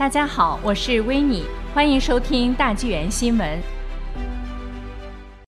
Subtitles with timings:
[0.00, 1.42] 大家好，我是维尼，
[1.74, 3.60] 欢迎收听大纪元新闻。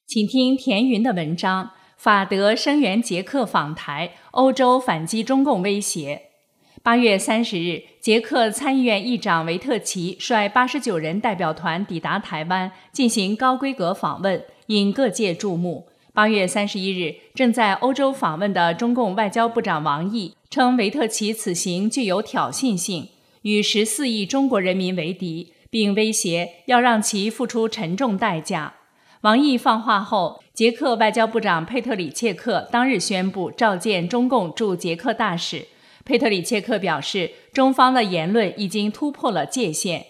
[0.06, 6.24] 请听田云的文章：法德声援捷克访台，欧洲反击中共威胁。
[6.82, 15.88] 八月三十日，捷克参议院议长维特奇率八十九人代表团抵达台湾，进行高规格访问，引各界注目。
[16.12, 23.08] 八月三十一日，正在欧洲访问的中共外交部长王毅称，维特奇此行具有挑衅性。
[23.42, 28.74] 与十四亿中国人民为敌，并威胁要让其付出沉重代价。
[29.22, 35.66] 王毅放话后，捷克外交部长佩特里切克当日宣布召见中共驻捷克大使。
[36.04, 40.06] 佩特里切克表示，中方的言论已经突破了界限。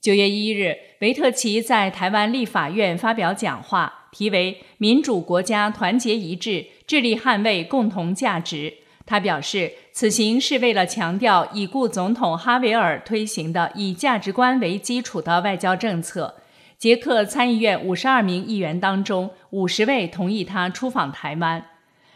[0.00, 8.70] 九月一日，维特奇在台湾立法院发表讲话，题为《民主国家团结一致，致力捍卫共同价值》。
[9.04, 16.36] 他表示，此行是为了强调已故总统哈维尔推行的以价值观为基础的外交政策。
[16.78, 21.64] 捷克参议院五十二名议员当中，五十位同意他出访台湾。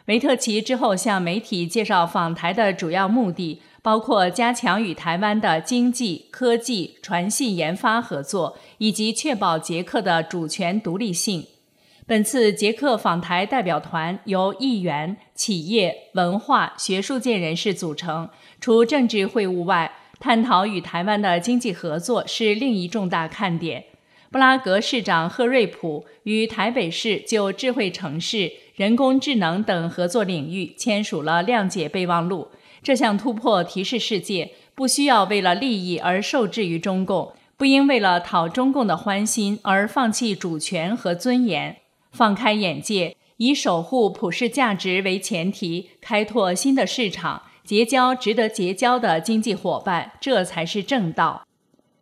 [0.06, 11.44] 维特奇之后向媒体介绍访台的主要目的，包括加强与台湾的经济、科技、传信研发合作，以及确保捷克的主权独立性。
[12.08, 18.28] 本次捷克访台代表团由议员、企业、文化、学术界人士组成。
[18.60, 19.90] 除政治会晤外，
[20.20, 23.86] 探讨与台湾的经济合作是另一重大看点。
[24.30, 32.46] 布拉格市长赫瑞普与台北市就智慧城市、人工智能等合作领域签署了谅解备忘录。
[32.84, 41.78] 这项突破提示世界，不需要为了利益而受制于中共，不应为了讨中共的欢心而放弃主权和尊严。
[42.10, 51.46] 放开眼界，以守护普世价值为前提，开拓新的市场，结交值得结交的经济伙伴，这才是正道。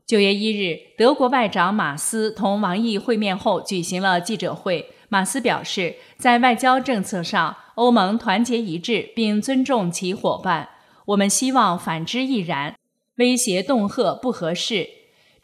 [0.07, 4.91] 九月一日，德国外长马斯同王毅会面后举行了记者会。
[5.09, 10.69] 马斯表示，在外交政策上，欧盟团结一致，并尊重其伙伴。
[11.07, 12.77] 我们希望反之亦然。
[13.17, 14.89] 威胁恫吓不合适。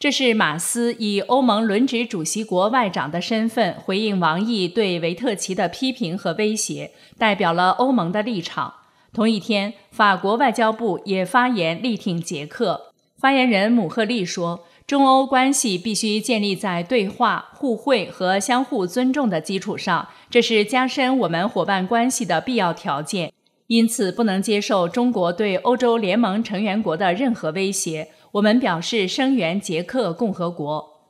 [0.01, 6.89] 这是马斯以欧盟轮值主席国外长的身份回应王毅对维特奇的批评和威胁，
[7.19, 8.73] 代表了欧盟的立场。
[9.13, 12.93] 同一天，法国外交部也发言力挺捷克。
[13.15, 23.31] 发言人姆赫利说：“中欧关系必须建立在对话、互惠和相互尊重的基础上，这是加深我们伙伴关系的必要条件。
[23.67, 31.01] 因此，不能接受中国对欧洲联盟成员国的任何威胁。”我们表示声援捷克共和国。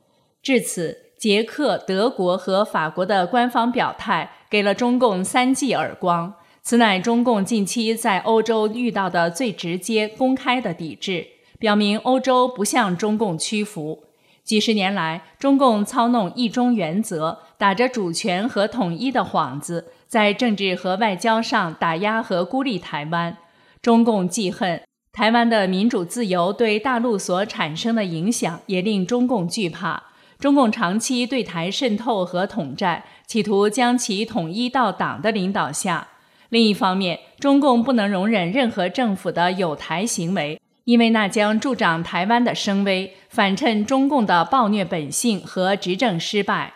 [0.42, 6.34] 至此，捷克、德国和法国的官方表态给了中共三记耳光。
[6.62, 11.26] 此乃中共近期在欧洲遇到的最直接、公开的抵制，
[11.58, 14.04] 表明欧洲不向中共屈服。
[14.44, 23.36] 几十年来，中共操弄“一中”原则，打着主权和统一的幌子，在政治和外交上打压和孤立台湾。
[23.80, 24.82] 中共记恨。
[25.12, 30.04] 台湾的民主自由对大陆所产生的影响也令中共惧怕。
[30.38, 36.08] 中共长期对台渗透和统战，企图将其统一到党的领导下。
[36.48, 46.72] 另一方面，中共不能容忍任何政府的有台行为，因为那将助长台湾的声威，反衬中共的暴虐本性和执政失败。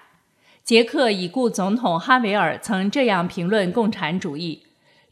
[0.62, 4.65] 捷克已故总统哈维尔曾这样评论共产主义。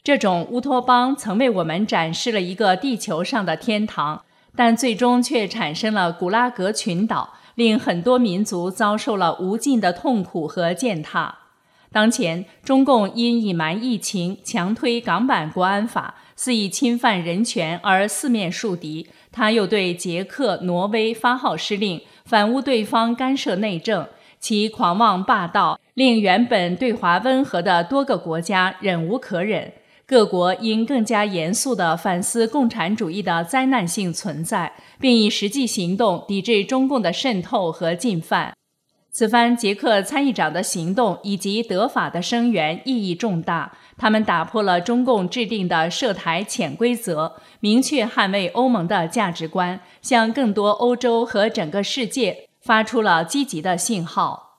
[0.05, 4.23] 这种乌托邦曾为我们展示了一个地球上的天堂，
[4.55, 11.39] 但最终却产生了古拉格群岛，令很多民族遭受了无尽的痛苦和践踏。
[11.91, 19.09] 当前，中共因隐瞒疫情、强推港版国安法、肆意侵犯人权而四面树敌。
[19.31, 24.05] 他又对捷克、挪威发号施令，反诬对方干涉内政，
[24.39, 29.73] 其狂妄霸道令原本对华温和的多个国家忍无可忍。
[30.07, 38.53] 各国应更加严肃地反思共产主义的灾难性存在，并以实际行动抵制中共的渗透和进犯。
[39.11, 54.54] 此番捷克参议长的行动以及德法的声援意义重大，他们打破了中共制定的涉台潜规则，明确捍卫欧盟的价值观，向更多欧洲和整个世界发出了积极的信号。